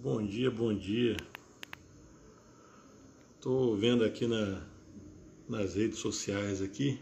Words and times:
Bom 0.00 0.24
dia, 0.24 0.48
bom 0.48 0.72
dia. 0.72 1.16
Estou 3.34 3.76
vendo 3.76 4.04
aqui 4.04 4.28
na, 4.28 4.64
nas 5.48 5.74
redes 5.74 5.98
sociais 5.98 6.62
aqui 6.62 7.00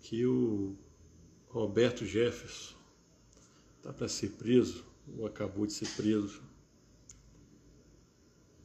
que 0.00 0.26
o 0.26 0.74
Roberto 1.46 2.04
Jefferson 2.04 2.74
está 3.76 3.92
para 3.92 4.08
ser 4.08 4.30
preso, 4.30 4.84
ou 5.16 5.24
acabou 5.24 5.66
de 5.66 5.72
ser 5.72 5.88
preso. 5.94 6.42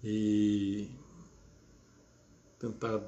E 0.04 0.90
tentar 2.58 3.00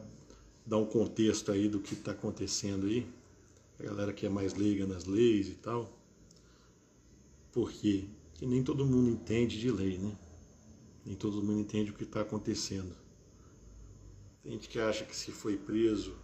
dar 0.68 0.78
um 0.78 0.86
contexto 0.86 1.52
aí 1.52 1.68
do 1.68 1.80
que 1.80 1.96
está 1.96 2.12
acontecendo 2.12 2.86
aí, 2.86 3.08
a 3.80 3.84
galera 3.84 4.14
que 4.14 4.28
é 4.28 4.30
mais 4.30 4.54
leiga 4.54 4.86
nas 4.86 5.05
leis 5.05 5.48
e 5.48 5.55
tal, 5.55 5.92
porque 7.52 8.08
que 8.38 8.45
nem 8.45 8.63
todo 8.63 8.85
mundo 8.85 9.09
entende 9.09 9.59
de 9.59 9.71
lei, 9.71 9.97
né? 9.97 10.15
Nem 11.04 11.15
todo 11.15 11.43
mundo 11.43 11.59
entende 11.59 11.91
o 11.91 11.93
que 11.95 12.04
está 12.04 12.21
acontecendo. 12.21 12.95
Tem 14.43 14.51
gente 14.54 14.69
que 14.69 14.79
acha 14.79 15.04
que 15.04 15.15
se 15.15 15.32
foi 15.32 15.57
preso 15.57 16.15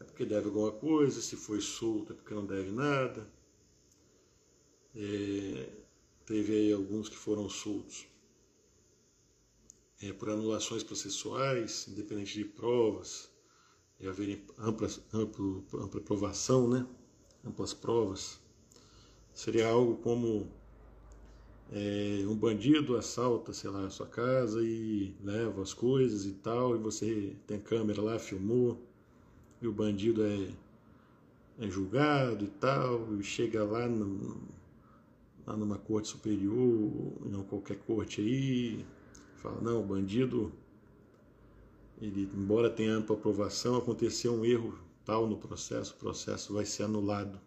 é 0.00 0.04
porque 0.04 0.24
deve 0.24 0.48
alguma 0.48 0.72
coisa, 0.72 1.22
se 1.22 1.36
foi 1.36 1.60
solto 1.60 2.12
é 2.12 2.16
porque 2.16 2.34
não 2.34 2.44
deve 2.44 2.72
nada. 2.72 3.26
É, 4.94 5.70
teve 6.26 6.52
aí 6.52 6.72
alguns 6.72 7.08
que 7.08 7.16
foram 7.16 7.48
soltos 7.48 8.06
é, 10.02 10.12
por 10.12 10.28
anulações 10.30 10.82
processuais, 10.82 11.86
independente 11.88 12.34
de 12.34 12.44
provas, 12.44 13.30
e 14.00 14.08
haverem 14.08 14.44
amplas, 14.58 15.00
amplo, 15.12 15.64
ampla 15.74 16.00
provação, 16.00 16.68
né? 16.68 16.86
amplas 17.44 17.72
provas. 17.72 18.40
Seria 19.32 19.68
algo 19.68 19.96
como 19.98 20.50
é, 21.74 22.24
um 22.28 22.36
bandido 22.36 22.96
assalta, 22.96 23.52
sei 23.52 23.68
lá, 23.68 23.84
a 23.84 23.90
sua 23.90 24.06
casa 24.06 24.62
e 24.62 25.12
leva 25.20 25.60
as 25.60 25.74
coisas 25.74 26.24
e 26.24 26.32
tal, 26.34 26.76
e 26.76 26.78
você 26.78 27.34
tem 27.48 27.58
câmera 27.58 28.00
lá, 28.00 28.16
filmou, 28.16 28.80
e 29.60 29.66
o 29.66 29.72
bandido 29.72 30.22
é, 30.24 30.50
é 31.58 31.68
julgado 31.68 32.44
e 32.44 32.48
tal, 32.48 33.12
e 33.18 33.24
chega 33.24 33.64
lá, 33.64 33.88
no, 33.88 34.40
lá 35.44 35.56
numa 35.56 35.76
corte 35.76 36.06
superior, 36.06 36.92
não 37.26 37.42
qualquer 37.42 37.78
corte 37.78 38.20
aí, 38.20 38.86
fala, 39.38 39.60
não, 39.60 39.80
o 39.80 39.84
bandido, 39.84 40.52
ele, 42.00 42.30
embora 42.36 42.70
tenha 42.70 42.94
ampla 42.94 43.16
aprovação, 43.16 43.76
aconteceu 43.76 44.32
um 44.32 44.44
erro 44.44 44.78
tal 45.04 45.26
no 45.26 45.36
processo, 45.36 45.92
o 45.94 45.96
processo 45.96 46.54
vai 46.54 46.64
ser 46.64 46.84
anulado. 46.84 47.40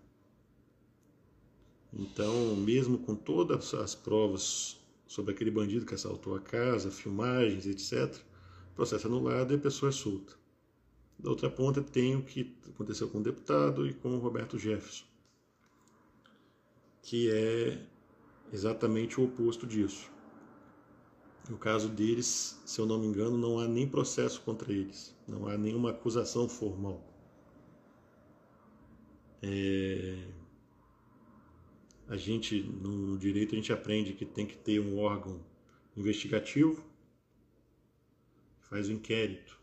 Então, 1.98 2.56
mesmo 2.56 3.00
com 3.00 3.16
todas 3.16 3.74
as 3.74 3.96
provas 3.96 4.80
sobre 5.08 5.34
aquele 5.34 5.50
bandido 5.50 5.84
que 5.84 5.96
assaltou 5.96 6.36
a 6.36 6.40
casa, 6.40 6.92
filmagens, 6.92 7.66
etc., 7.66 8.16
processo 8.76 9.08
anulado 9.08 9.52
e 9.52 9.56
a 9.56 9.60
pessoa 9.60 9.90
é 9.90 9.92
solta. 9.92 10.36
Da 11.18 11.32
outra 11.32 11.50
ponta 11.50 11.82
tem 11.82 12.16
o 12.16 12.22
que 12.22 12.56
aconteceu 12.68 13.10
com 13.10 13.18
o 13.18 13.24
deputado 13.24 13.88
e 13.88 13.96
com 13.96 14.10
o 14.16 14.20
Roberto 14.20 14.60
Jefferson, 14.60 15.06
que 17.02 17.32
é 17.32 17.84
exatamente 18.54 19.20
o 19.20 19.24
oposto 19.24 19.66
disso. 19.66 20.12
No 21.50 21.58
caso 21.58 21.90
deles, 21.90 22.62
se 22.64 22.80
eu 22.80 22.86
não 22.86 23.00
me 23.00 23.08
engano, 23.08 23.36
não 23.36 23.58
há 23.58 23.68
nem 23.68 23.88
processo 23.88 24.40
contra 24.42 24.72
eles, 24.72 25.16
não 25.28 25.48
há 25.48 25.58
nenhuma 25.58 25.90
acusação 25.90 26.48
formal. 26.48 27.02
É 29.42 30.28
a 32.08 32.16
gente 32.16 32.62
no 32.64 33.18
direito 33.18 33.54
a 33.54 33.56
gente 33.56 33.74
aprende 33.74 34.14
que 34.14 34.26
tem 34.26 34.46
que 34.46 34.58
ter 34.58 34.80
um 34.80 34.98
órgão 34.98 35.44
investigativo 35.96 36.84
que 38.62 38.68
faz 38.68 38.88
o 38.88 38.94
inquérito. 38.94 39.60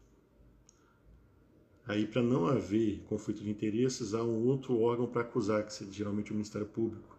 Aí 1.87 2.07
para 2.07 2.23
não 2.23 2.47
haver 2.47 3.03
conflito 3.05 3.43
de 3.43 3.51
interesses 3.51 4.15
há 4.15 4.23
um 4.23 4.47
outro 4.47 4.81
órgão 4.81 5.07
para 5.07 5.23
acusar, 5.23 5.67
que 5.67 5.85
é 5.85 5.87
geralmente 5.91 6.31
o 6.31 6.35
Ministério 6.35 6.67
Público. 6.67 7.19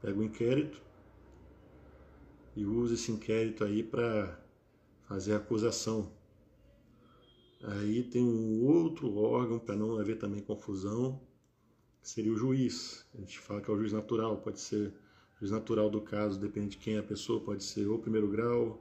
Pega 0.00 0.18
o 0.18 0.22
inquérito 0.22 0.80
e 2.54 2.64
usa 2.64 2.94
esse 2.94 3.12
inquérito 3.12 3.64
aí 3.64 3.82
para 3.82 4.42
fazer 5.06 5.34
a 5.34 5.36
acusação. 5.36 6.10
Aí 7.62 8.02
tem 8.02 8.22
um 8.22 8.64
outro 8.64 9.16
órgão 9.16 9.58
para 9.58 9.76
não 9.76 9.98
haver 9.98 10.18
também 10.18 10.40
confusão, 10.40 11.20
seria 12.06 12.32
o 12.32 12.36
juiz. 12.36 13.04
A 13.14 13.18
gente 13.18 13.38
fala 13.38 13.60
que 13.60 13.68
é 13.68 13.74
o 13.74 13.76
juiz 13.76 13.92
natural, 13.92 14.36
pode 14.38 14.60
ser 14.60 14.94
juiz 15.40 15.50
natural 15.50 15.90
do 15.90 16.00
caso, 16.00 16.38
depende 16.38 16.70
de 16.70 16.78
quem 16.78 16.94
é 16.94 16.98
a 16.98 17.02
pessoa, 17.02 17.40
pode 17.40 17.64
ser 17.64 17.86
ou 17.88 17.98
primeiro 17.98 18.28
grau, 18.28 18.80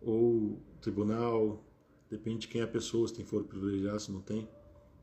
ou 0.00 0.60
tribunal, 0.80 1.64
depende 2.10 2.40
de 2.40 2.48
quem 2.48 2.60
é 2.60 2.64
a 2.64 2.68
pessoa, 2.68 3.08
se 3.08 3.14
tem 3.14 3.24
foro 3.24 3.44
privilegiado, 3.44 4.00
se 4.00 4.12
não 4.12 4.20
tem. 4.20 4.46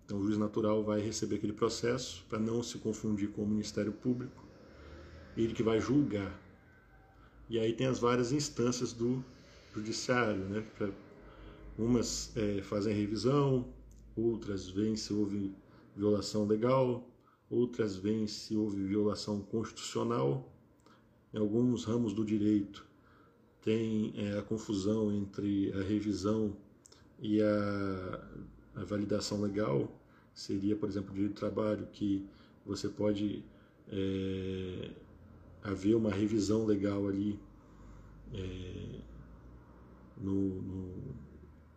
Então 0.05 0.19
o 0.19 0.23
juiz 0.23 0.37
natural 0.37 0.83
vai 0.83 1.01
receber 1.01 1.37
aquele 1.37 1.53
processo 1.53 2.23
para 2.29 2.39
não 2.39 2.61
se 2.61 2.77
confundir 2.77 3.31
com 3.31 3.43
o 3.43 3.47
Ministério 3.47 3.93
Público, 3.93 4.45
ele 5.35 5.53
que 5.53 5.63
vai 5.63 5.79
julgar. 5.79 6.39
E 7.49 7.57
aí 7.57 7.73
tem 7.73 7.87
as 7.87 7.97
várias 7.97 8.31
instâncias 8.31 8.93
do 8.93 9.25
judiciário, 9.73 10.45
né? 10.45 10.63
Pra, 10.77 10.91
umas 11.79 12.31
é, 12.37 12.61
fazem 12.61 12.93
revisão, 12.93 13.73
outras 14.15 14.69
veem 14.69 14.95
se 14.95 15.13
houve 15.13 15.55
violação 15.95 16.45
legal, 16.45 17.08
outras 17.49 17.95
veem 17.95 18.27
se 18.27 18.55
houve 18.55 18.83
violação 18.83 19.41
constitucional. 19.41 20.51
Em 21.33 21.37
alguns 21.37 21.83
ramos 21.83 22.13
do 22.13 22.23
direito 22.23 22.87
tem 23.61 24.13
é, 24.15 24.37
a 24.37 24.41
confusão 24.41 25.11
entre 25.11 25.71
a 25.73 25.83
revisão 25.83 26.55
e 27.19 27.41
a, 27.41 28.27
a, 28.75 28.83
validação 28.83 29.41
legal. 29.41 29.91
Seria, 30.33 30.75
por 30.75 30.87
exemplo, 30.87 31.11
o 31.11 31.13
direito 31.13 31.33
do 31.33 31.39
trabalho, 31.39 31.87
que 31.91 32.25
você 32.65 32.87
pode 32.87 33.43
é, 33.89 34.91
haver 35.63 35.95
uma 35.95 36.11
revisão 36.11 36.65
legal 36.65 37.07
ali 37.07 37.39
é, 38.33 39.01
no, 40.17 40.61
no, 40.61 41.15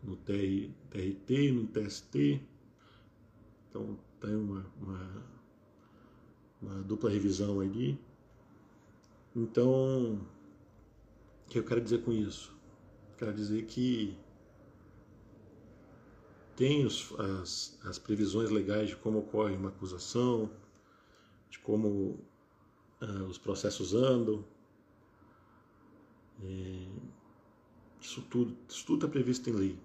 no 0.05 0.16
TR, 0.16 0.71
TRT, 0.91 1.53
no 1.53 1.66
TST. 1.66 2.41
Então, 3.69 3.99
tem 4.21 4.37
uma, 4.37 4.65
uma 4.81 5.31
uma 6.62 6.83
dupla 6.83 7.11
revisão 7.11 7.61
ali. 7.61 7.99
Então, 9.34 10.21
o 11.47 11.50
que 11.50 11.59
eu 11.59 11.65
quero 11.65 11.81
dizer 11.81 12.03
com 12.05 12.12
isso? 12.12 12.55
Quero 13.19 13.34
dizer 13.34 13.65
que 13.67 14.17
tem 16.56 16.87
os, 16.87 17.12
as, 17.19 17.78
as 17.84 17.99
previsões 17.99 18.50
legais 18.50 18.91
de 18.91 18.97
como 18.97 19.19
ocorre 19.19 19.56
uma 19.56 19.71
acusação, 19.71 20.50
de 21.50 21.59
como 21.59 22.19
uh, 23.00 23.25
os 23.29 23.39
processos 23.39 23.94
andam. 23.94 24.44
É, 26.43 26.87
isso 28.00 28.23
tudo 28.23 28.56
isso 28.69 28.84
tudo 28.84 29.06
está 29.06 29.09
previsto 29.09 29.49
em 29.49 29.53
lei. 29.53 29.79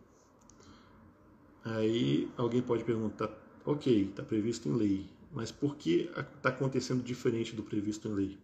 Aí 1.64 2.32
alguém 2.38 2.62
pode 2.62 2.84
perguntar, 2.84 3.30
ok, 3.66 4.10
está 4.10 4.24
previsto 4.24 4.70
em 4.70 4.74
lei, 4.74 5.10
mas 5.32 5.52
por 5.52 5.76
que 5.76 6.10
está 6.36 6.50
acontecendo 6.50 7.04
diferente 7.04 7.56
do 7.56 7.64
previsto 7.64 8.08
em 8.08 8.14
lei? 8.14 8.40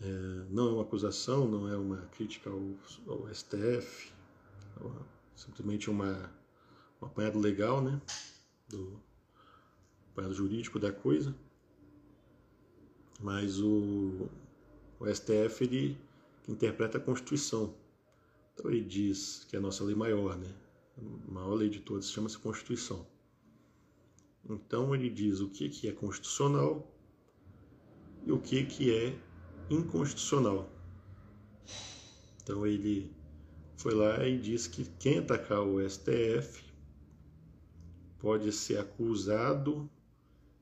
É, 0.00 0.46
não 0.50 0.68
é 0.68 0.72
uma 0.72 0.82
acusação, 0.82 1.46
não 1.46 1.68
é 1.68 1.76
uma 1.76 1.98
crítica 2.08 2.50
ao, 2.50 2.60
ao 3.06 3.32
STF, 3.32 4.12
é 4.80 4.84
simplesmente 5.36 5.88
uma, 5.88 6.30
um 7.00 7.06
apanhado 7.06 7.38
legal, 7.38 7.80
né? 7.80 8.00
Do 8.68 9.00
apanhado 10.10 10.34
jurídico 10.34 10.78
da 10.78 10.92
coisa. 10.92 11.34
Mas 13.20 13.60
o, 13.60 14.28
o 14.98 15.06
STF 15.06 15.64
ele 15.64 15.98
interpreta 16.48 16.98
a 16.98 17.00
Constituição. 17.00 17.74
Então 18.54 18.70
ele 18.70 18.82
diz 18.82 19.44
que 19.48 19.56
é 19.56 19.58
a 19.58 19.62
nossa 19.62 19.84
lei 19.84 19.94
maior, 19.94 20.36
né? 20.36 20.52
A 20.98 21.32
maior 21.32 21.54
lei 21.54 21.68
de 21.68 21.80
todas 21.80 22.10
chama-se 22.10 22.38
Constituição. 22.38 23.06
Então 24.48 24.94
ele 24.94 25.08
diz 25.08 25.40
o 25.40 25.48
que, 25.48 25.68
que 25.68 25.88
é 25.88 25.92
constitucional 25.92 26.90
e 28.24 28.32
o 28.32 28.40
que, 28.40 28.64
que 28.64 28.94
é 28.94 29.18
inconstitucional. 29.70 30.70
Então 32.42 32.66
ele 32.66 33.10
foi 33.76 33.94
lá 33.94 34.26
e 34.26 34.38
disse 34.38 34.68
que 34.68 34.84
quem 34.98 35.18
atacar 35.18 35.60
o 35.60 35.78
STF 35.88 36.62
pode 38.18 38.52
ser 38.52 38.78
acusado, 38.78 39.90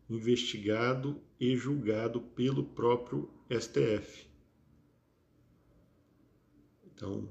investigado 0.08 1.20
e 1.38 1.56
julgado 1.56 2.20
pelo 2.20 2.64
próprio 2.64 3.30
STF. 3.50 4.26
Então, 6.86 7.28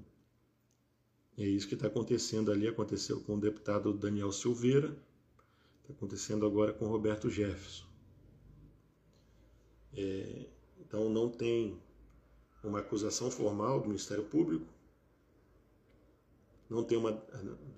é 1.38 1.46
isso 1.48 1.68
que 1.68 1.74
está 1.76 1.88
acontecendo 1.88 2.52
ali. 2.52 2.68
Aconteceu 2.68 3.22
com 3.22 3.36
o 3.36 3.40
deputado 3.40 3.94
Daniel 3.94 4.32
Silveira 4.32 4.96
Está 5.90 5.98
acontecendo 5.98 6.46
agora 6.46 6.72
com 6.72 6.86
Roberto 6.86 7.32
Jefferson. 7.32 7.84
É, 9.92 10.46
então 10.80 11.10
não 11.10 11.28
tem 11.28 11.82
uma 12.64 12.78
acusação 12.78 13.32
formal 13.32 13.80
do 13.82 13.88
Ministério 13.88 14.24
Público, 14.24 14.68
não 16.70 16.84
tem 16.84 16.96
uma 16.96 17.20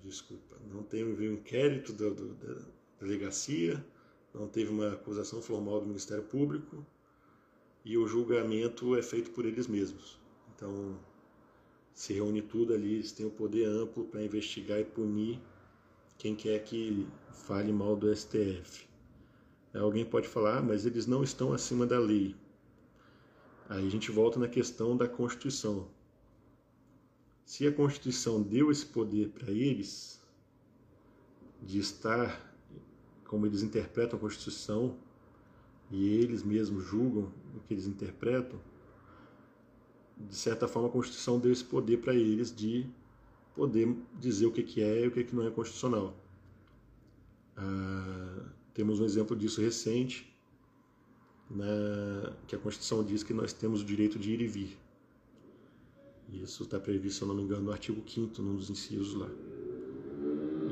desculpa, 0.04 0.58
não 0.70 0.82
tem 0.82 1.02
um 1.02 1.22
inquérito 1.22 1.94
do, 1.94 2.14
do, 2.14 2.34
da 2.34 2.66
delegacia, 3.00 3.82
não 4.34 4.46
teve 4.46 4.70
uma 4.70 4.92
acusação 4.92 5.40
formal 5.40 5.80
do 5.80 5.86
Ministério 5.86 6.24
Público 6.24 6.84
e 7.82 7.96
o 7.96 8.06
julgamento 8.06 8.94
é 8.94 9.02
feito 9.02 9.30
por 9.30 9.46
eles 9.46 9.66
mesmos. 9.66 10.20
Então 10.54 11.00
se 11.94 12.12
reúne 12.12 12.42
tudo 12.42 12.74
ali, 12.74 12.96
eles 12.96 13.12
têm 13.12 13.24
o 13.24 13.30
poder 13.30 13.64
amplo 13.64 14.04
para 14.04 14.22
investigar 14.22 14.78
e 14.78 14.84
punir 14.84 15.40
quem 16.22 16.36
quer 16.36 16.62
que 16.62 17.04
fale 17.32 17.72
mal 17.72 17.96
do 17.96 18.14
STF. 18.14 18.86
Alguém 19.74 20.04
pode 20.04 20.28
falar, 20.28 20.58
ah, 20.58 20.62
mas 20.62 20.86
eles 20.86 21.04
não 21.04 21.24
estão 21.24 21.52
acima 21.52 21.84
da 21.84 21.98
lei. 21.98 22.36
Aí 23.68 23.84
a 23.84 23.90
gente 23.90 24.08
volta 24.12 24.38
na 24.38 24.46
questão 24.46 24.96
da 24.96 25.08
Constituição. 25.08 25.88
Se 27.44 27.66
a 27.66 27.72
Constituição 27.72 28.40
deu 28.40 28.70
esse 28.70 28.86
poder 28.86 29.30
para 29.30 29.50
eles, 29.50 30.20
de 31.60 31.80
estar, 31.80 32.54
como 33.24 33.44
eles 33.44 33.64
interpretam 33.64 34.16
a 34.16 34.20
Constituição, 34.20 34.96
e 35.90 36.08
eles 36.08 36.44
mesmos 36.44 36.84
julgam 36.84 37.32
o 37.56 37.60
que 37.66 37.74
eles 37.74 37.88
interpretam, 37.88 38.60
de 40.16 40.36
certa 40.36 40.68
forma 40.68 40.88
a 40.88 40.92
Constituição 40.92 41.40
deu 41.40 41.50
esse 41.50 41.64
poder 41.64 41.96
para 41.96 42.14
eles 42.14 42.54
de 42.54 42.88
poder 43.54 43.94
dizer 44.18 44.46
o 44.46 44.52
que, 44.52 44.82
é 44.82 45.04
e 45.04 45.08
o 45.08 45.10
que, 45.10 45.34
não 45.34 45.46
é 45.46 45.50
constitucional. 45.50 46.16
Ah, 47.56 48.46
temos 48.74 49.00
um 49.00 49.04
exemplo 49.04 49.36
disso 49.36 49.60
recente, 49.60 50.32
na, 51.50 52.32
que 52.46 52.56
a 52.56 52.58
Constituição 52.58 53.04
diz 53.04 53.22
que 53.22 53.34
nós 53.34 53.52
temos 53.52 53.82
o 53.82 53.84
direito 53.84 54.18
de 54.18 54.32
ir 54.32 54.40
e 54.40 54.46
vir. 54.46 54.78
Isso 56.32 56.62
está 56.62 56.80
previsto, 56.80 57.18
se 57.18 57.22
eu 57.22 57.28
não 57.28 57.34
me 57.34 57.42
engano, 57.42 57.64
no 57.64 57.72
artigo 57.72 58.02
5 58.08 58.40
num 58.40 58.56
dos 58.56 58.70
incisos 58.70 59.14
lá. 59.14 59.28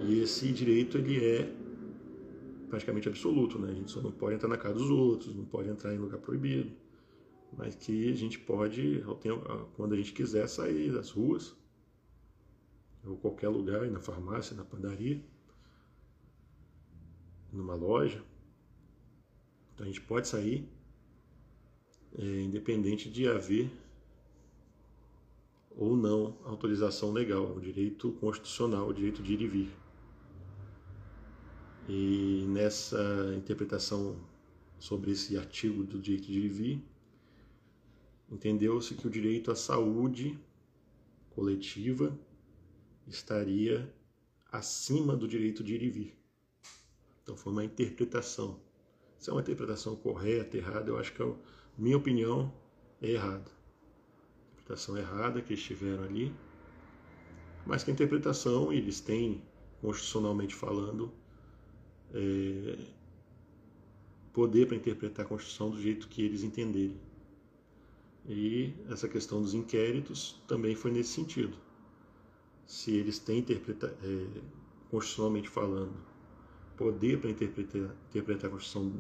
E 0.09 0.21
esse 0.21 0.51
direito 0.53 0.97
ele 0.97 1.23
é 1.23 1.55
praticamente 2.71 3.09
absoluto, 3.09 3.59
né? 3.59 3.71
A 3.71 3.75
gente 3.75 3.91
só 3.91 4.01
não 4.01 4.11
pode 4.11 4.37
entrar 4.37 4.49
na 4.49 4.57
casa 4.57 4.75
dos 4.75 4.89
outros, 4.91 5.35
não 5.35 5.45
pode 5.45 5.69
entrar 5.69 5.95
em 5.95 5.99
lugar 5.99 6.19
proibido, 6.19 6.71
mas 7.57 7.75
que 7.75 8.11
a 8.11 8.15
gente 8.15 8.39
pode, 8.39 9.05
quando 9.77 9.93
a 9.93 9.97
gente 9.97 10.13
quiser, 10.13 10.49
sair 10.49 10.91
das 10.93 11.11
ruas, 11.11 11.55
ou 13.05 13.17
qualquer 13.17 13.49
lugar, 13.49 13.89
na 13.91 14.01
farmácia, 14.01 14.57
na 14.57 14.65
padaria, 14.65 15.23
numa 17.53 17.75
loja. 17.75 18.23
Então 19.75 19.87
a 19.87 19.89
gente 19.89 20.01
pode 20.03 20.29
sair, 20.29 20.69
é, 22.19 22.43
independente 22.43 23.11
de 23.11 23.29
haver 23.29 23.71
ou 25.71 25.97
não 25.97 26.37
autorização 26.45 27.13
legal, 27.13 27.57
o 27.57 27.61
direito 27.61 28.13
constitucional, 28.15 28.89
o 28.89 28.93
direito 28.93 29.23
de 29.23 29.33
ir 29.33 29.41
e 29.41 29.49
vir. 29.49 29.71
E 31.89 32.45
nessa 32.49 33.35
interpretação 33.37 34.17
sobre 34.79 35.13
esse 35.13 35.37
artigo 35.37 35.83
do 35.85 35.99
direito 35.99 36.27
de 36.27 36.39
ir 36.39 36.45
e 36.45 36.49
vir, 36.49 36.85
entendeu-se 38.31 38.95
que 38.95 39.07
o 39.07 39.11
direito 39.11 39.51
à 39.51 39.57
saúde 39.57 40.39
coletiva 41.31 42.17
estaria 43.07 43.93
acima 44.51 45.17
do 45.17 45.29
direito 45.29 45.63
de 45.63 45.75
ir 45.75 45.83
e 45.83 45.91
vir. 45.91 46.19
Então 47.23 47.37
foi 47.37 47.53
uma 47.53 47.65
interpretação. 47.65 48.61
Se 49.19 49.31
é 49.31 49.33
uma 49.33 49.43
interpretação 49.43 49.95
correta, 49.97 50.57
errada, 50.57 50.91
eu 50.91 50.99
acho 50.99 51.13
que, 51.13 51.23
é 51.23 51.33
minha 51.77 51.97
opinião, 51.97 52.53
é 53.01 53.11
errada. 53.11 53.51
Interpretação 54.53 54.97
errada 54.97 55.43
que 55.43 55.55
estiveram 55.55 56.05
ali, 56.05 56.35
mas 57.67 57.85
que 57.85 57.91
a 57.91 57.95
interpretação 57.95 58.73
eles 58.73 59.01
têm, 59.01 59.43
constitucionalmente 59.81 60.55
falando, 60.55 61.13
é, 62.13 62.79
poder 64.33 64.67
para 64.67 64.77
interpretar 64.77 65.27
a 65.27 65.29
Constituição 65.29 65.71
do 65.71 65.81
jeito 65.81 66.09
que 66.09 66.23
eles 66.23 66.43
entenderem. 66.43 66.99
E 68.29 68.75
essa 68.89 69.09
questão 69.09 69.41
dos 69.41 69.55
inquéritos 69.55 70.41
também 70.47 70.75
foi 70.75 70.91
nesse 70.91 71.11
sentido. 71.11 71.57
Se 72.71 72.93
eles 72.93 73.19
têm, 73.19 73.41
interpreta, 73.41 73.89
é, 74.01 74.41
constitucionalmente 74.93 75.49
falando, 75.49 75.93
poder 76.77 77.21
para 77.21 77.29
interpretar, 77.29 77.97
interpretar 78.09 78.49
a 78.49 78.53
Constituição 78.53 78.93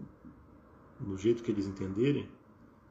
do 0.99 1.17
jeito 1.17 1.41
que 1.41 1.53
eles 1.53 1.69
entenderem, 1.69 2.29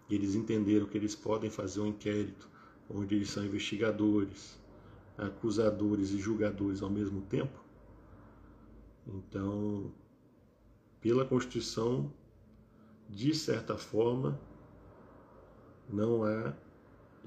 e 0.10 0.16
eles 0.16 0.36
entenderam 0.36 0.86
que 0.86 0.98
eles 0.98 1.14
podem 1.14 1.50
fazer 1.50 1.82
um 1.82 1.88
inquérito 1.88 2.50
onde 2.90 3.14
eles 3.14 3.30
são 3.30 3.44
investigadores, 3.44 4.58
acusadores 5.18 6.12
e 6.12 6.18
julgadores 6.18 6.82
ao 6.82 6.90
mesmo 6.90 7.24
tempo. 7.24 7.60
Então, 9.06 9.92
pela 11.02 11.26
Constituição, 11.26 12.10
de 13.10 13.36
certa 13.36 13.78
forma, 13.78 14.40
não 15.90 16.24
há 16.24 16.54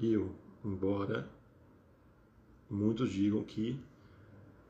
eu, 0.01 0.33
embora 0.65 1.31
muitos 2.73 3.11
digam 3.11 3.43
que 3.43 3.79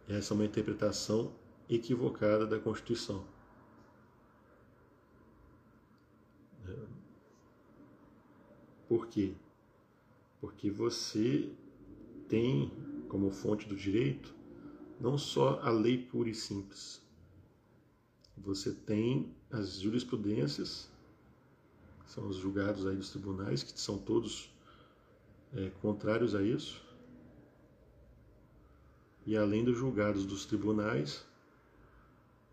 essa 0.07 0.33
é 0.33 0.35
uma 0.35 0.45
interpretação 0.45 1.33
equivocada 1.69 2.45
da 2.45 2.59
Constituição. 2.59 3.25
Por 8.87 9.07
quê? 9.07 9.33
Porque 10.39 10.69
você 10.69 11.49
tem 12.27 12.71
como 13.07 13.31
fonte 13.31 13.67
do 13.67 13.75
direito 13.75 14.35
não 14.99 15.17
só 15.17 15.59
a 15.61 15.69
lei 15.69 15.97
pura 15.97 16.29
e 16.29 16.35
simples. 16.35 17.01
Você 18.37 18.71
tem 18.71 19.33
as 19.49 19.79
jurisprudências 19.79 20.91
são 22.13 22.27
os 22.27 22.37
julgados 22.37 22.85
aí 22.85 22.95
dos 22.95 23.09
tribunais, 23.09 23.63
que 23.63 23.79
são 23.79 23.97
todos 23.97 24.51
é, 25.55 25.71
contrários 25.81 26.35
a 26.35 26.43
isso. 26.43 26.83
E 29.25 29.37
além 29.37 29.63
dos 29.63 29.77
julgados 29.77 30.25
dos 30.25 30.45
tribunais, 30.45 31.25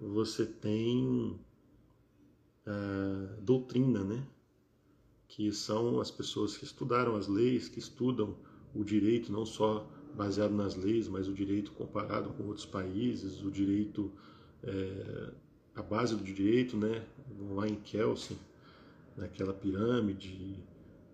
você 0.01 0.47
tem 0.47 1.39
a 2.67 3.41
doutrina, 3.41 4.05
né? 4.05 4.25
que 5.31 5.53
são 5.53 6.01
as 6.01 6.11
pessoas 6.11 6.57
que 6.57 6.65
estudaram 6.65 7.15
as 7.15 7.29
leis, 7.29 7.69
que 7.69 7.79
estudam 7.79 8.35
o 8.75 8.83
direito, 8.83 9.31
não 9.31 9.47
só 9.47 9.89
baseado 10.15 10.53
nas 10.53 10.75
leis, 10.75 11.09
mas 11.09 11.29
o 11.29 11.33
direito 11.33 11.71
comparado 11.73 12.31
com 12.31 12.45
outros 12.45 12.67
países, 12.67 13.41
o 13.43 13.51
direito, 13.51 14.11
é, 14.63 15.33
a 15.77 15.83
base 15.83 16.17
do 16.17 16.25
direito, 16.25 16.77
né? 16.77 17.07
lá 17.53 17.69
em 17.69 17.77
Kelsen, 17.77 18.37
naquela 19.17 19.53
pirâmide 19.53 20.59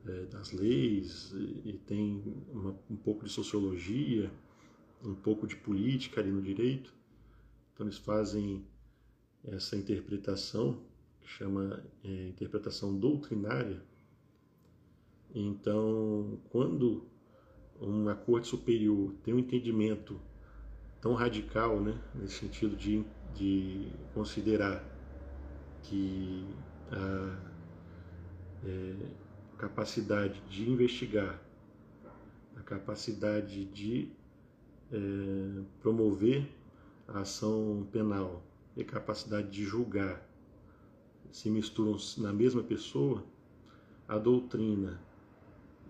é, 0.07 0.23
das 0.27 0.51
leis, 0.51 1.33
e, 1.35 1.71
e 1.71 1.81
tem 1.87 2.23
uma, 2.51 2.75
um 2.91 2.97
pouco 2.97 3.25
de 3.25 3.31
sociologia, 3.31 4.31
um 5.05 5.15
pouco 5.15 5.47
de 5.47 5.57
política 5.57 6.21
ali 6.21 6.31
no 6.31 6.43
direito. 6.43 6.93
Então 7.73 7.87
eles 7.87 7.99
fazem 7.99 8.65
essa 9.45 9.77
interpretação, 9.77 10.83
que 11.21 11.29
chama 11.29 11.83
é, 12.05 12.29
interpretação 12.29 12.99
doutrinária. 12.99 13.83
Então, 15.35 16.41
quando 16.51 17.05
uma 17.81 18.15
corte 18.15 18.49
superior 18.49 19.15
tem 19.23 19.35
um 19.35 19.39
entendimento 19.39 20.21
tão 21.01 21.13
radical, 21.13 21.81
né, 21.81 22.01
nesse 22.15 22.39
sentido 22.39 22.75
de, 22.75 23.05
de 23.35 23.93
considerar 24.15 24.85
que 25.83 26.47
a 26.91 27.39
é, 28.65 28.97
capacidade 29.59 30.41
de 30.49 30.69
investigar, 30.69 31.41
a 32.57 32.63
capacidade 32.63 33.65
de 33.67 34.11
é, 34.93 35.63
promover 35.81 36.49
a 37.09 37.21
ação 37.21 37.87
penal 37.93 38.43
e 38.77 38.83
a 38.83 38.85
capacidade 38.85 39.51
de 39.51 39.65
julgar 39.65 40.23
se 41.31 41.51
misturam 41.51 41.97
na 42.19 42.33
mesma 42.33 42.63
pessoa, 42.63 43.23
a 44.09 44.19
doutrina 44.19 45.01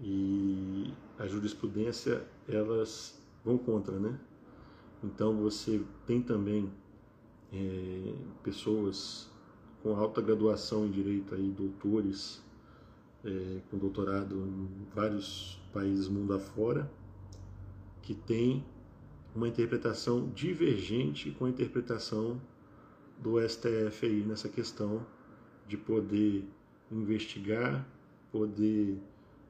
e 0.00 0.92
a 1.18 1.26
jurisprudência 1.26 2.26
elas 2.48 3.20
vão 3.44 3.56
contra, 3.56 3.98
né? 3.98 4.18
Então 5.02 5.36
você 5.36 5.82
tem 6.06 6.20
também 6.20 6.70
é, 7.52 8.14
pessoas 8.42 9.30
com 9.82 9.94
alta 9.94 10.20
graduação 10.20 10.86
em 10.86 10.90
direito 10.90 11.34
aí, 11.34 11.48
doutores, 11.50 12.42
é, 13.24 13.60
com 13.70 13.78
doutorado 13.78 14.34
em 14.34 14.68
vários 14.94 15.60
países 15.72 16.08
mundo 16.08 16.34
afora, 16.34 16.90
que 18.02 18.14
tem 18.14 18.64
uma 19.36 19.46
interpretação 19.46 20.30
divergente 20.30 21.30
com 21.32 21.44
a 21.44 21.50
interpretação 21.50 22.40
do 23.18 23.38
STF 23.46 24.06
aí 24.06 24.24
nessa 24.24 24.48
questão 24.48 25.06
de 25.68 25.76
poder 25.76 26.48
investigar, 26.90 27.86
poder 28.32 28.98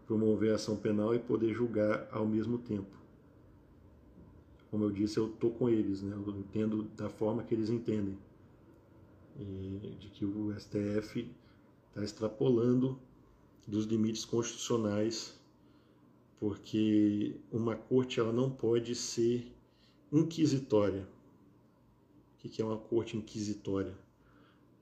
promover 0.05 0.53
ação 0.53 0.77
penal 0.77 1.15
e 1.15 1.21
poder 1.21 1.55
julgar 1.55 2.09
ao 2.11 2.27
mesmo 2.27 2.59
tempo. 2.59 2.97
Como 4.71 4.85
eu 4.85 4.91
disse, 4.91 5.19
eu 5.19 5.29
estou 5.29 5.53
com 5.53 5.69
eles, 5.69 6.03
né? 6.03 6.15
eu 6.15 6.37
entendo 6.37 6.83
da 6.97 7.09
forma 7.09 7.45
que 7.45 7.55
eles 7.55 7.71
entendem. 7.71 8.19
E 9.39 9.97
de 10.01 10.09
que 10.09 10.25
o 10.25 10.53
STF 10.59 11.31
está 11.89 12.03
extrapolando 12.03 12.99
dos 13.67 13.85
limites 13.85 14.25
constitucionais, 14.25 15.39
porque 16.41 17.37
uma 17.53 17.77
corte 17.77 18.19
ela 18.19 18.33
não 18.33 18.51
pode 18.51 18.95
ser 18.95 19.56
inquisitória. 20.13 21.07
O 22.35 22.49
que 22.49 22.63
é 22.63 22.65
uma 22.65 22.79
corte 22.79 23.17
inquisitória? 23.17 23.95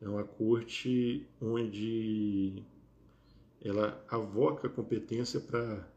É 0.00 0.08
uma 0.08 0.24
corte 0.24 1.26
onde 1.40 2.62
ela 3.62 4.04
avoca 4.10 4.68
competência 4.68 5.40
para 5.40 5.88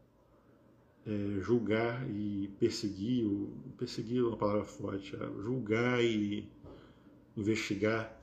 é, 1.06 1.40
julgar 1.40 2.08
e 2.10 2.48
perseguir, 2.58 3.26
ou, 3.26 3.50
perseguir 3.76 4.20
é 4.20 4.22
uma 4.22 4.36
palavra 4.36 4.64
forte, 4.64 5.16
julgar 5.42 6.02
e 6.02 6.48
investigar 7.36 8.18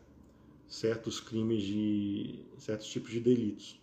certos 0.67 1.19
crimes 1.19 1.63
de 1.63 2.45
certos 2.57 2.87
tipos 2.87 3.11
de 3.11 3.19
delitos. 3.19 3.79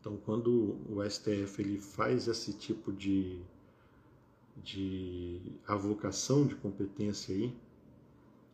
Então, 0.00 0.16
quando 0.16 0.78
o 0.88 1.02
STF 1.08 1.60
ele 1.60 1.78
faz 1.78 2.28
esse 2.28 2.52
tipo 2.52 2.92
de, 2.92 3.40
de 4.62 5.40
avocação 5.66 6.46
de 6.46 6.54
competência 6.56 7.34
aí 7.34 7.54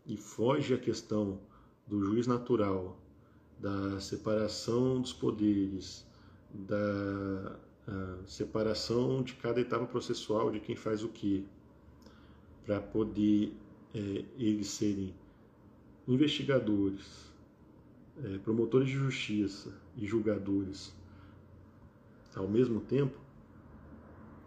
e 0.07 0.17
foge 0.17 0.75
a 0.75 0.79
questão 0.79 1.41
do 1.87 2.03
juiz 2.05 2.27
natural, 2.27 2.99
da 3.59 4.01
separação 4.01 5.01
dos 5.01 5.13
poderes, 5.13 6.07
da 6.53 7.59
separação 8.27 9.23
de 9.23 9.35
cada 9.35 9.61
etapa 9.61 9.87
processual 9.87 10.51
de 10.51 10.61
quem 10.61 10.75
faz 10.75 11.03
o 11.03 11.09
que, 11.09 11.47
para 12.65 12.81
poder 12.81 13.53
é, 13.95 14.25
eles 14.39 14.69
serem 14.69 15.15
investigadores, 16.09 17.33
é, 18.23 18.39
promotores 18.39 18.89
de 18.89 18.95
justiça 18.95 19.75
e 19.97 20.07
julgadores 20.07 20.95
ao 22.35 22.49
mesmo 22.49 22.81
tempo, 22.81 23.19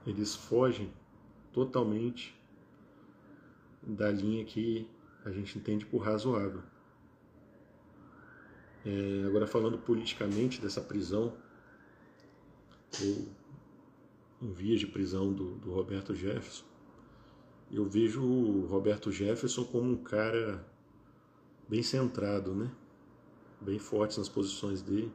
eles 0.06 0.36
fogem 0.36 0.92
totalmente 1.58 2.40
da 3.82 4.12
linha 4.12 4.46
que 4.46 4.88
a 5.26 5.32
gente 5.32 5.58
entende 5.58 5.88
por 5.88 6.04
razoável. 6.04 6.62
É, 8.86 9.24
agora, 9.26 9.48
falando 9.48 9.76
politicamente 9.80 10.62
dessa 10.62 10.80
prisão, 10.80 11.34
ou 13.02 13.28
em 14.40 14.54
vias 14.54 14.80
de 14.80 14.86
prisão 14.86 15.34
do, 15.34 15.56
do 15.56 15.74
Roberto 15.74 16.14
Jefferson, 16.14 16.64
eu 17.72 17.86
vejo 17.86 18.24
o 18.24 18.68
Roberto 18.68 19.12
Jefferson 19.12 19.66
como 19.66 19.92
um 19.94 19.98
cara 19.98 20.64
bem 21.68 21.82
centrado, 21.82 22.54
né? 22.54 22.72
bem 23.60 23.80
forte 23.80 24.20
nas 24.20 24.30
posições 24.30 24.84
dele. 24.84 25.12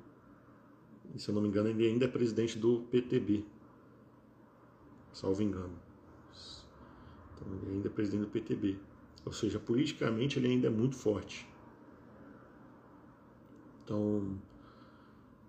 E, 1.14 1.20
se 1.20 1.28
eu 1.28 1.34
não 1.36 1.40
me 1.40 1.46
engano, 1.46 1.68
ele 1.68 1.86
ainda 1.86 2.06
é 2.06 2.08
presidente 2.08 2.58
do 2.58 2.80
PTB, 2.90 3.44
salvo 5.12 5.40
engano. 5.40 5.91
Então, 7.42 7.58
ele 7.62 7.76
ainda 7.76 7.88
é 7.88 7.90
presidente 7.90 8.22
do 8.22 8.28
PTB. 8.28 8.78
Ou 9.24 9.32
seja, 9.32 9.58
politicamente 9.58 10.38
ele 10.38 10.48
ainda 10.48 10.68
é 10.68 10.70
muito 10.70 10.96
forte. 10.96 11.46
Então, 13.84 14.38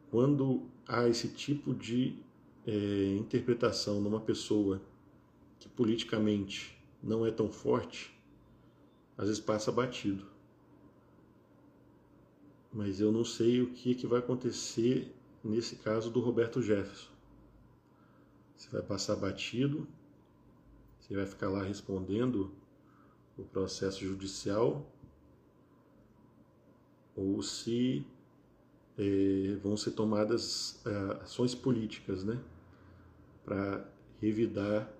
quando 0.09 0.67
há 0.87 1.07
esse 1.07 1.27
tipo 1.29 1.73
de 1.73 2.19
é, 2.65 3.15
interpretação 3.15 4.01
numa 4.01 4.19
pessoa 4.19 4.81
que 5.59 5.69
politicamente 5.69 6.77
não 7.01 7.25
é 7.25 7.31
tão 7.31 7.51
forte, 7.51 8.13
às 9.17 9.27
vezes 9.27 9.39
passa 9.39 9.71
batido. 9.71 10.25
Mas 12.71 12.99
eu 12.99 13.11
não 13.11 13.23
sei 13.23 13.61
o 13.61 13.69
que, 13.71 13.93
que 13.93 14.07
vai 14.07 14.19
acontecer 14.19 15.13
nesse 15.43 15.75
caso 15.75 16.09
do 16.09 16.19
Roberto 16.19 16.61
Jefferson. 16.61 17.11
Se 18.55 18.71
vai 18.71 18.81
passar 18.81 19.15
batido, 19.15 19.87
se 21.07 21.13
vai 21.13 21.25
ficar 21.25 21.49
lá 21.49 21.61
respondendo 21.61 22.51
o 23.37 23.43
processo 23.43 23.99
judicial, 24.05 24.89
ou 27.15 27.41
se 27.43 28.07
é, 28.97 29.55
vão 29.61 29.75
ser 29.75 29.91
tomadas 29.91 30.81
é, 30.85 31.23
ações 31.23 31.53
políticas, 31.53 32.23
né, 32.23 32.41
para 33.43 33.85
revidar 34.21 34.91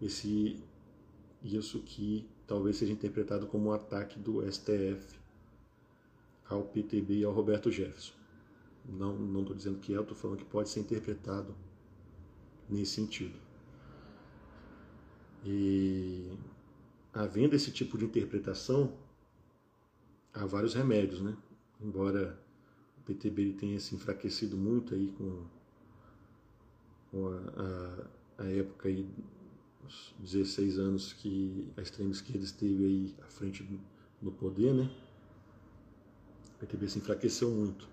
esse 0.00 0.62
isso 1.42 1.80
que 1.80 2.28
talvez 2.46 2.76
seja 2.76 2.92
interpretado 2.92 3.46
como 3.46 3.70
um 3.70 3.72
ataque 3.72 4.18
do 4.18 4.40
STF 4.52 5.18
ao 6.48 6.62
PTB 6.62 7.20
e 7.20 7.24
ao 7.24 7.32
Roberto 7.32 7.70
Jefferson. 7.70 8.12
Não 8.84 9.40
estou 9.40 9.56
dizendo 9.56 9.78
que 9.78 9.94
é, 9.94 10.00
estou 10.00 10.16
falando 10.16 10.38
que 10.38 10.44
pode 10.44 10.68
ser 10.68 10.80
interpretado 10.80 11.54
nesse 12.68 12.92
sentido. 12.92 13.51
E 15.44 16.30
havendo 17.12 17.54
esse 17.54 17.70
tipo 17.70 17.98
de 17.98 18.04
interpretação, 18.04 18.92
há 20.32 20.46
vários 20.46 20.74
remédios, 20.74 21.20
né? 21.20 21.36
Embora 21.80 22.38
o 22.98 23.02
PTB 23.02 23.54
tenha 23.58 23.78
se 23.80 23.94
enfraquecido 23.94 24.56
muito 24.56 24.94
aí 24.94 25.12
com, 25.18 25.44
com 27.10 27.28
a, 27.28 28.06
a, 28.38 28.44
a, 28.44 28.46
época 28.46 28.88
aí, 28.88 29.08
os 29.84 30.14
16 30.20 30.78
anos 30.78 31.12
que 31.12 31.68
a 31.76 31.82
extrema 31.82 32.12
esquerda 32.12 32.44
esteve 32.44 32.84
aí 32.84 33.14
à 33.22 33.26
frente 33.26 33.66
do, 34.20 34.30
poder, 34.30 34.72
né? 34.72 34.90
O 36.54 36.58
PTB 36.60 36.88
se 36.88 36.98
enfraqueceu 36.98 37.50
muito, 37.50 37.88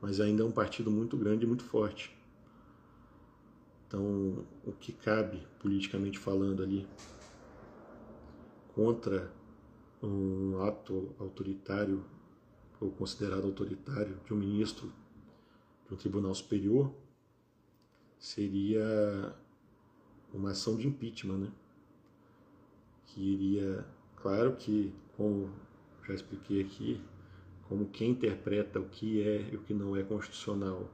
mas 0.00 0.18
ainda 0.18 0.42
é 0.42 0.46
um 0.46 0.50
partido 0.50 0.90
muito 0.90 1.16
grande 1.18 1.44
e 1.44 1.46
muito 1.46 1.64
forte. 1.64 2.18
Então, 3.90 4.46
o 4.64 4.70
que 4.70 4.92
cabe 4.92 5.42
politicamente 5.58 6.16
falando 6.16 6.62
ali 6.62 6.86
contra 8.72 9.28
um 10.00 10.62
ato 10.62 11.12
autoritário 11.18 12.04
ou 12.80 12.92
considerado 12.92 13.46
autoritário 13.46 14.16
de 14.24 14.32
um 14.32 14.36
ministro 14.36 14.92
de 15.88 15.94
um 15.94 15.96
tribunal 15.96 16.32
superior 16.32 16.94
seria 18.16 19.34
uma 20.32 20.52
ação 20.52 20.76
de 20.76 20.86
impeachment, 20.86 21.38
né? 21.38 21.52
Que 23.06 23.20
iria, 23.20 23.84
claro 24.14 24.54
que, 24.54 24.94
como 25.16 25.50
já 26.06 26.14
expliquei 26.14 26.60
aqui, 26.60 27.02
como 27.64 27.88
quem 27.88 28.12
interpreta 28.12 28.78
o 28.78 28.88
que 28.88 29.20
é 29.20 29.50
e 29.50 29.56
o 29.56 29.62
que 29.62 29.74
não 29.74 29.96
é 29.96 30.04
constitucional 30.04 30.88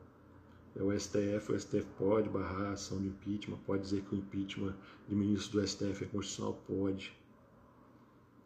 é 0.76 0.83
o 0.83 0.99
STF, 0.99 1.52
o 1.52 1.59
STF 1.59 1.87
pode 1.99 2.28
barrar 2.28 2.68
a 2.68 2.73
ação 2.73 3.00
de 3.00 3.09
impeachment, 3.09 3.59
pode 3.66 3.83
dizer 3.83 4.02
que 4.02 4.14
o 4.14 4.18
impeachment 4.18 4.75
de 5.09 5.14
ministro 5.14 5.61
do 5.61 5.66
STF 5.66 6.04
é 6.04 6.06
constitucional, 6.06 6.62
pode. 6.66 7.12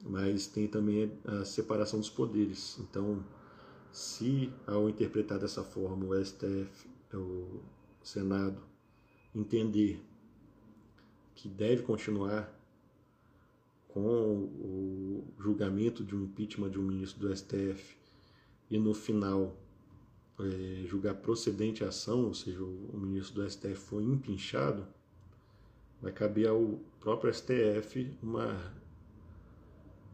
Mas 0.02 0.46
tem 0.46 0.68
também 0.68 1.12
a 1.24 1.44
separação 1.44 1.98
dos 1.98 2.08
poderes. 2.08 2.78
Então, 2.78 3.24
se 3.92 4.52
ao 4.66 4.88
interpretar 4.88 5.38
dessa 5.38 5.64
forma 5.64 6.06
o 6.06 6.24
STF, 6.24 6.88
o 7.12 7.60
Senado, 8.02 8.62
entender 9.34 10.00
que 11.34 11.48
deve 11.48 11.82
continuar 11.82 12.56
com 13.88 14.44
o 14.44 15.24
julgamento 15.38 16.04
de 16.04 16.14
um 16.14 16.24
impeachment 16.24 16.70
de 16.70 16.78
um 16.78 16.82
ministro 16.82 17.20
do 17.20 17.36
STF 17.36 17.96
e 18.70 18.78
no 18.78 18.94
final 18.94 19.56
é, 20.44 20.86
julgar 20.86 21.14
procedente 21.16 21.84
a 21.84 21.88
ação, 21.88 22.24
ou 22.26 22.34
seja, 22.34 22.62
o, 22.62 22.96
ministro 22.96 23.42
do 23.42 23.50
STF 23.50 23.74
foi 23.74 24.02
empinchado, 24.02 24.86
vai 26.00 26.12
caber 26.12 26.48
ao 26.48 26.80
próprio 27.00 27.32
STF 27.32 28.16
uma 28.22 28.74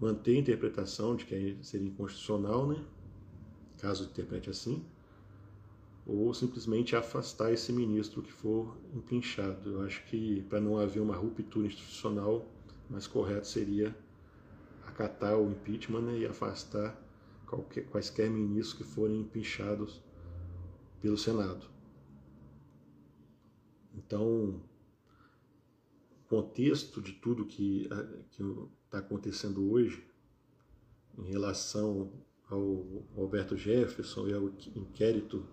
manter 0.01 0.37
a 0.37 0.41
interpretação 0.41 1.17
de 1.17 1.25
que 1.25 1.59
seria 1.63 1.89
inconstitucional, 1.89 2.67
né? 2.67 2.85
caso 3.79 4.05
interprete 4.05 4.51
assim, 4.51 4.85
ou 6.07 6.33
simplesmente 6.33 6.95
afastar 6.95 7.53
esse 7.53 7.73
ministro 7.73 8.23
que 8.23 8.33
for 8.33 8.77
empinchado. 8.95 9.71
Eu 9.71 9.83
acho 9.83 10.05
que 10.05 10.43
para 10.43 10.61
não 10.61 10.79
haver 10.79 11.01
uma 11.01 11.17
ruptura 11.17 11.67
institucional, 11.67 12.47
mais 12.89 13.07
correto 13.07 13.47
seria 13.47 13.97
acatar 14.87 15.37
o 15.39 15.51
impeachment 15.51 16.03
né, 16.03 16.19
e 16.19 16.27
afastar 16.27 16.97
qualquer, 17.47 17.85
quaisquer 17.87 18.31
ministros 18.31 18.75
que 18.75 18.85
forem 18.85 19.21
empinchados 19.21 20.01
pelo 21.01 21.17
Senado. 21.17 21.67
Então, 23.95 24.61
o 26.25 26.29
contexto 26.29 27.01
de 27.01 27.13
tudo 27.13 27.47
que 27.47 27.89
está 28.85 28.99
acontecendo 28.99 29.71
hoje 29.71 30.07
em 31.19 31.25
relação 31.25 32.13
ao 32.49 32.61
Roberto 33.15 33.57
Jefferson 33.57 34.29
e 34.29 34.35
ao 34.35 34.49
inquérito 34.75 35.45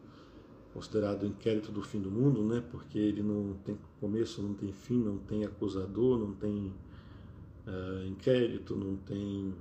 considerado 0.74 1.26
inquérito 1.26 1.72
do 1.72 1.84
fim 1.84 2.02
do 2.02 2.10
mundo, 2.10 2.44
né? 2.44 2.62
Porque 2.72 2.98
ele 2.98 3.22
não 3.22 3.54
tem 3.64 3.78
começo, 4.00 4.42
não 4.42 4.56
tem 4.56 4.74
fim, 4.74 4.98
não 4.98 5.20
tem 5.20 5.46
acusador, 5.46 6.18
não 6.18 6.34
tem 6.34 6.74
uh, 7.68 8.06
inquérito, 8.08 8.76
não 8.76 8.98
tem 8.98 9.54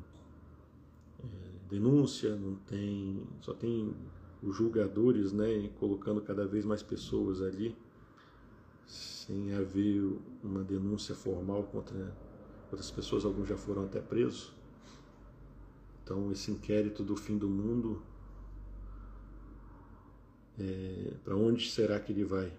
uh, 1.21 1.69
denúncia, 1.69 2.35
não 2.35 2.55
tem, 2.57 3.23
só 3.43 3.53
tem 3.53 3.95
os 4.43 4.57
julgadores, 4.57 5.33
né? 5.33 5.71
Colocando 5.79 6.21
cada 6.21 6.47
vez 6.47 6.65
mais 6.65 6.83
pessoas 6.83 7.41
ali, 7.41 7.77
sem 8.87 9.55
haver 9.55 10.03
uma 10.43 10.65
denúncia 10.65 11.15
formal 11.15 11.63
contra 11.65 12.17
outras 12.71 12.91
pessoas, 12.91 13.25
alguns 13.25 13.49
já 13.49 13.57
foram 13.57 13.85
até 13.85 14.01
presos. 14.01 14.53
Então 16.03 16.33
esse 16.33 16.51
inquérito 16.51 17.03
do 17.03 17.15
fim 17.15 17.39
do 17.39 17.49
mundo 17.49 18.03
é, 20.59 21.15
para 21.25 21.37
onde 21.37 21.71
será 21.71 21.99
que 22.01 22.13
ele 22.13 22.25
vai? 22.25 22.53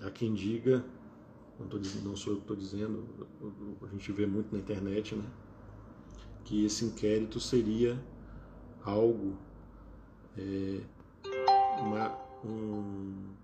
Há 0.00 0.10
quem 0.10 0.34
diga, 0.34 0.84
não, 1.58 1.68
tô, 1.68 1.78
não 2.02 2.16
sou 2.16 2.32
eu 2.32 2.36
que 2.38 2.42
estou 2.44 2.56
dizendo, 2.56 3.06
a 3.82 3.86
gente 3.88 4.10
vê 4.12 4.26
muito 4.26 4.52
na 4.52 4.58
internet, 4.58 5.14
né? 5.14 5.24
Que 6.44 6.64
esse 6.64 6.84
inquérito 6.84 7.38
seria 7.40 7.98
algo, 8.84 9.36
é, 10.36 10.80
uma, 11.80 12.16
um, 12.44 13.34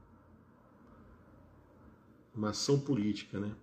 uma 2.35 2.51
ação 2.51 2.79
política, 2.79 3.41
né? 3.41 3.55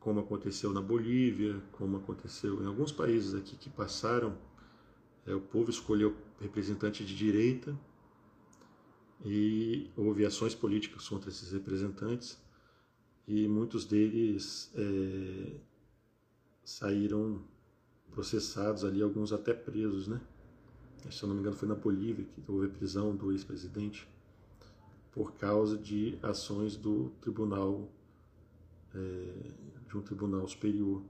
Como 0.00 0.18
aconteceu 0.18 0.72
na 0.72 0.80
Bolívia, 0.80 1.62
como 1.72 1.98
aconteceu 1.98 2.62
em 2.62 2.66
alguns 2.66 2.90
países 2.90 3.34
aqui 3.34 3.56
que 3.56 3.70
passaram 3.70 4.36
é, 5.26 5.34
o 5.34 5.40
povo 5.40 5.70
escolheu 5.70 6.16
representante 6.40 7.04
de 7.04 7.14
direita 7.14 7.78
e 9.24 9.88
houve 9.96 10.26
ações 10.26 10.54
políticas 10.54 11.08
contra 11.08 11.30
esses 11.30 11.52
representantes 11.52 12.36
e 13.28 13.46
muitos 13.46 13.84
deles 13.84 14.72
é, 14.74 15.60
saíram 16.64 17.44
processados 18.12 18.84
ali, 18.84 19.02
alguns 19.02 19.32
até 19.32 19.52
presos, 19.52 20.06
né? 20.06 20.20
Se 21.10 21.22
eu 21.22 21.28
não 21.28 21.34
me 21.34 21.40
engano 21.40 21.56
foi 21.56 21.66
na 21.66 21.74
Bolívia 21.74 22.24
que 22.24 22.42
houve 22.50 22.66
a 22.66 22.70
prisão 22.70 23.16
do 23.16 23.32
ex-presidente 23.32 24.08
por 25.10 25.32
causa 25.34 25.76
de 25.76 26.18
ações 26.22 26.76
do 26.76 27.10
tribunal, 27.20 27.90
é, 28.94 29.50
de 29.88 29.96
um 29.96 30.02
tribunal 30.02 30.46
superior 30.46 31.02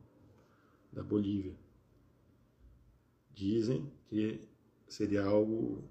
da 0.93 1.03
Bolívia. 1.03 1.55
Dizem 3.35 3.93
que 4.09 4.41
seria 4.89 5.25
algo 5.25 5.85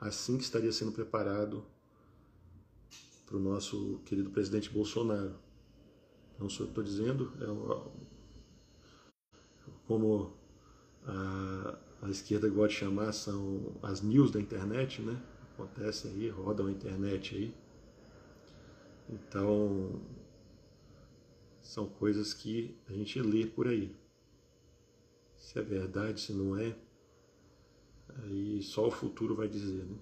assim 0.00 0.38
que 0.38 0.44
estaria 0.44 0.72
sendo 0.72 0.92
preparado 0.92 1.64
para 3.26 3.36
o 3.36 3.40
nosso 3.40 4.00
querido 4.06 4.30
presidente 4.30 4.70
Bolsonaro. 4.70 5.36
Não 6.38 6.48
sou 6.48 6.66
eu 6.66 6.72
que 6.72 6.80
estou 6.80 6.84
dizendo, 6.84 7.32
é 7.40 7.46
como 9.86 10.37
a, 11.08 11.78
a, 12.02 12.10
esquerda 12.10 12.48
gosta 12.48 12.68
de 12.68 12.74
chamar, 12.74 13.12
são 13.12 13.74
as 13.82 14.00
news 14.02 14.30
da 14.30 14.40
internet, 14.40 15.02
né? 15.02 15.20
Acontece 15.54 16.08
aí, 16.08 16.28
rodam 16.28 16.66
a 16.66 16.70
internet 16.70 17.34
aí. 17.34 17.54
Então, 19.08 20.00
são 21.62 21.88
coisas 21.88 22.32
que 22.32 22.76
a 22.88 22.92
gente 22.92 23.20
lê 23.20 23.46
por 23.46 23.66
aí. 23.66 23.96
Se 25.36 25.58
é 25.58 25.62
verdade, 25.62 26.20
se 26.20 26.32
não 26.32 26.56
é, 26.56 26.76
Aí 28.22 28.62
só 28.62 28.86
o 28.86 28.90
futuro 28.90 29.34
vai 29.34 29.48
dizer, 29.48 29.84
né? 29.84 29.96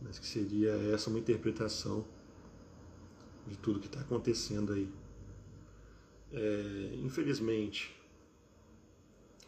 Mas 0.00 0.18
que 0.18 0.26
seria 0.26 0.72
essa 0.92 1.08
uma 1.08 1.18
interpretação 1.18 2.04
de 3.46 3.56
tudo 3.56 3.80
que 3.80 3.86
está 3.86 4.00
acontecendo 4.00 4.72
aí. 4.72 4.88
É, 6.32 6.94
infelizmente, 7.02 7.94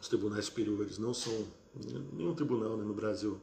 os 0.05 0.09
tribunais 0.09 0.45
superiores 0.45 0.99
não 0.99 1.15
são 1.15 1.47
nenhum 2.13 2.35
tribunal 2.35 2.77
né, 2.77 2.85
no 2.85 2.93
Brasil. 2.93 3.41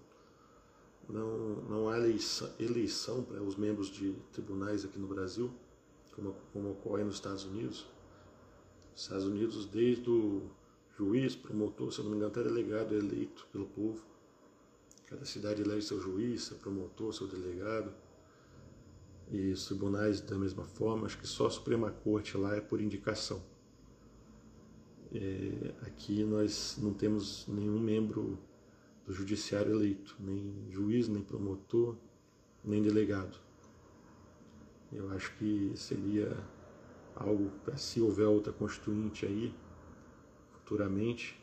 Não, 1.09 1.55
não 1.67 1.89
há 1.89 1.97
eleição, 1.97 2.53
eleição 2.59 3.23
para 3.23 3.41
os 3.41 3.55
membros 3.55 3.89
de 3.89 4.13
tribunais 4.31 4.85
aqui 4.85 4.99
no 4.99 5.07
Brasil, 5.07 5.51
como, 6.15 6.35
como 6.53 6.69
ocorre 6.69 7.03
nos 7.03 7.15
Estados 7.15 7.45
Unidos. 7.45 7.87
Nos 8.91 9.01
Estados 9.01 9.25
Unidos, 9.25 9.65
desde 9.65 10.07
o 10.07 10.51
juiz, 10.95 11.35
promotor, 11.35 11.91
se 11.91 11.97
eu 11.97 12.03
não 12.03 12.11
me 12.11 12.17
engano, 12.17 12.31
até 12.31 12.43
delegado 12.43 12.93
eleito 12.93 13.47
pelo 13.51 13.65
povo. 13.65 14.05
Cada 15.07 15.25
cidade 15.25 15.63
elege 15.63 15.87
seu 15.87 15.99
juiz, 15.99 16.43
seu 16.43 16.57
promotor, 16.57 17.11
seu 17.11 17.27
delegado. 17.27 17.91
E 19.31 19.49
os 19.51 19.65
tribunais 19.65 20.21
da 20.21 20.37
mesma 20.37 20.63
forma, 20.63 21.07
acho 21.07 21.17
que 21.17 21.27
só 21.27 21.47
a 21.47 21.49
Suprema 21.49 21.89
Corte 21.89 22.37
lá 22.37 22.55
é 22.55 22.61
por 22.61 22.79
indicação. 22.79 23.41
É, 25.13 25.73
aqui 25.87 26.23
nós 26.23 26.77
não 26.81 26.93
temos 26.93 27.45
nenhum 27.47 27.79
membro 27.79 28.39
do 29.05 29.13
judiciário 29.13 29.73
eleito, 29.73 30.15
nem 30.19 30.53
juiz, 30.69 31.07
nem 31.07 31.21
promotor, 31.21 31.97
nem 32.63 32.81
delegado. 32.81 33.37
Eu 34.91 35.09
acho 35.11 35.35
que 35.35 35.73
seria 35.75 36.37
algo 37.15 37.49
para 37.63 37.77
se 37.77 37.99
houver 37.99 38.27
outra 38.27 38.53
constituinte 38.53 39.25
aí, 39.25 39.53
futuramente, 40.51 41.39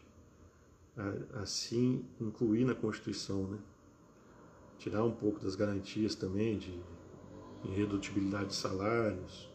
assim 1.35 2.05
incluir 2.21 2.65
na 2.65 2.75
Constituição, 2.75 3.47
né? 3.47 3.59
tirar 4.79 5.05
um 5.05 5.13
pouco 5.13 5.41
das 5.41 5.55
garantias 5.55 6.15
também 6.15 6.59
de 6.59 6.79
irredutibilidade 7.65 8.49
de 8.49 8.55
salários, 8.55 9.51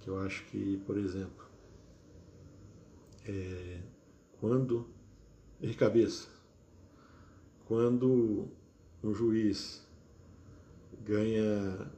que 0.00 0.08
eu 0.08 0.18
acho 0.18 0.44
que, 0.46 0.76
por 0.86 0.96
exemplo, 0.96 1.44
é, 3.26 3.80
quando, 4.40 4.86
de 5.60 5.74
cabeça, 5.74 6.28
quando 7.66 8.48
um 9.02 9.14
juiz 9.14 9.86
ganha 11.04 11.90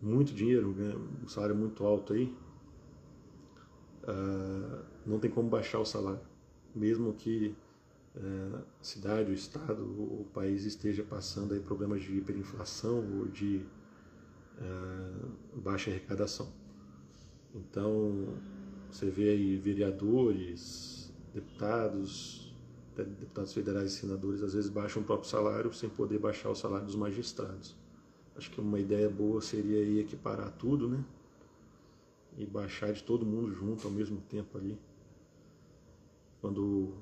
muito 0.00 0.34
dinheiro, 0.34 0.72
ganha 0.72 0.96
um 0.96 1.28
salário 1.28 1.54
muito 1.54 1.84
alto 1.84 2.12
aí, 2.12 2.34
uh, 4.04 4.84
não 5.06 5.18
tem 5.18 5.30
como 5.30 5.48
baixar 5.48 5.78
o 5.78 5.84
salário, 5.84 6.20
mesmo 6.74 7.12
que 7.14 7.54
uh, 8.16 8.56
a 8.80 8.84
cidade, 8.84 9.30
o 9.30 9.34
estado, 9.34 9.82
o 9.82 10.26
país 10.34 10.64
esteja 10.64 11.02
passando 11.02 11.54
aí 11.54 11.60
problemas 11.60 12.02
de 12.02 12.16
hiperinflação 12.16 12.98
ou 13.18 13.28
de 13.28 13.64
uh, 14.58 15.60
baixa 15.60 15.90
arrecadação. 15.90 16.52
Então, 17.54 18.34
você 18.92 19.10
vê 19.10 19.30
aí 19.30 19.56
vereadores, 19.56 21.12
deputados, 21.34 22.54
deputados 22.96 23.52
federais 23.52 23.92
e 23.92 23.96
senadores, 23.96 24.42
às 24.42 24.54
vezes 24.54 24.70
baixam 24.70 25.02
o 25.02 25.04
próprio 25.04 25.28
salário 25.28 25.72
sem 25.72 25.88
poder 25.88 26.18
baixar 26.18 26.50
o 26.50 26.54
salário 26.54 26.86
dos 26.86 26.96
magistrados. 26.96 27.74
Acho 28.36 28.50
que 28.50 28.60
uma 28.60 28.78
ideia 28.78 29.08
boa 29.08 29.40
seria 29.40 29.78
aí 29.78 29.98
equiparar 29.98 30.50
tudo, 30.52 30.88
né? 30.88 31.04
e 32.36 32.46
baixar 32.46 32.92
de 32.92 33.02
todo 33.02 33.26
mundo 33.26 33.52
junto 33.52 33.86
ao 33.86 33.92
mesmo 33.92 34.20
tempo 34.20 34.56
ali. 34.56 34.78
Quando 36.40 36.94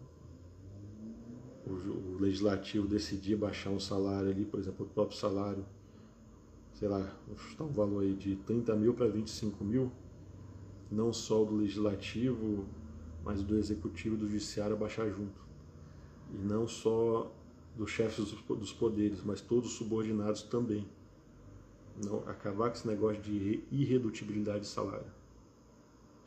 o, 1.67 1.71
o 1.71 2.19
legislativo 2.19 2.87
decidir 2.87 3.37
baixar 3.37 3.71
um 3.71 3.81
salário 3.81 4.31
ali, 4.31 4.45
por 4.45 4.59
exemplo, 4.61 4.87
o 4.87 4.89
próprio 4.89 5.17
salário, 5.17 5.65
sei 6.75 6.89
lá, 6.89 7.17
vou 7.27 7.37
chutar 7.37 7.65
um 7.65 7.73
valor 7.73 8.03
aí 8.03 8.15
de 8.15 8.37
30 8.37 8.75
mil 8.77 8.95
para 8.95 9.07
25 9.07 9.65
mil, 9.65 9.91
não 10.91 11.13
só 11.13 11.45
do 11.45 11.57
legislativo, 11.57 12.67
mas 13.25 13.43
do 13.43 13.57
executivo 13.57 14.17
e 14.17 14.19
do 14.19 14.27
judiciário 14.27 14.77
baixar 14.77 15.09
junto. 15.11 15.41
E 16.33 16.39
não 16.39 16.67
só 16.67 17.33
dos 17.77 17.91
chefes 17.91 18.33
dos 18.49 18.73
poderes, 18.73 19.23
mas 19.23 19.41
todos 19.41 19.71
os 19.71 19.77
subordinados 19.77 20.43
também. 20.43 20.87
Não, 22.05 22.19
acabar 22.29 22.71
com 22.71 22.77
esse 22.77 22.87
negócio 22.87 23.23
de 23.23 23.63
irredutibilidade 23.71 24.61
de 24.61 24.67
salário 24.67 25.21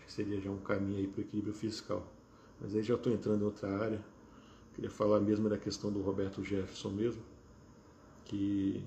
que 0.06 0.12
seria 0.12 0.39
já 0.39 0.52
um 0.52 0.58
caminho 0.58 0.99
aí 0.99 1.08
para 1.08 1.19
o 1.19 1.23
equilíbrio 1.23 1.54
fiscal. 1.54 2.06
Mas 2.60 2.76
aí 2.76 2.84
já 2.84 2.95
estou 2.95 3.12
entrando 3.12 3.41
em 3.41 3.45
outra 3.45 3.69
área. 3.78 4.04
Queria 4.73 4.89
falar 4.89 5.19
mesmo 5.19 5.49
da 5.49 5.58
questão 5.58 5.91
do 5.91 6.02
Roberto 6.02 6.43
Jefferson 6.43 6.89
mesmo, 6.89 7.21
que 8.26 8.84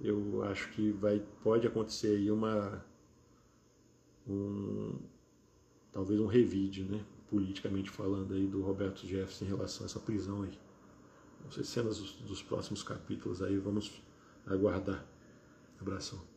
eu 0.00 0.42
acho 0.44 0.70
que 0.70 0.90
vai 0.92 1.22
pode 1.42 1.66
acontecer 1.66 2.16
aí 2.16 2.30
uma 2.30 2.84
um 4.26 4.98
talvez 5.92 6.18
um 6.18 6.26
revide, 6.26 6.82
né, 6.82 7.04
politicamente 7.30 7.88
falando 7.88 8.34
aí 8.34 8.46
do 8.46 8.60
Roberto 8.62 9.06
Jefferson 9.06 9.44
em 9.44 9.48
relação 9.48 9.84
a 9.84 9.86
essa 9.86 10.00
prisão 10.00 10.42
aí. 10.42 10.58
Não 11.44 11.50
sei 11.52 11.62
se 11.62 11.70
cenas 11.70 11.98
dos, 11.98 12.12
dos 12.16 12.42
próximos 12.42 12.82
capítulos 12.82 13.42
aí 13.42 13.56
vamos 13.58 14.02
aguardar. 14.46 15.06
Abração. 15.80 16.33